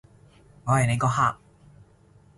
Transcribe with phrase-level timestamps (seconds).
[0.63, 1.37] 我係你個客